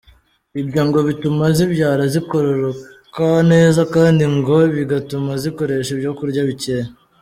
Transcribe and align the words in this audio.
Ibyo 0.61 0.81
ngo 0.87 0.99
bituma 1.07 1.45
zibyara 1.57 2.03
zikororoka 2.13 3.27
neza 3.51 3.81
kandi 3.95 4.23
ngo 4.35 4.55
bigatuma 4.75 5.31
zikoresha 5.43 5.89
ibyo 5.95 6.11
kurya 6.17 6.43
bikeya. 6.49 6.87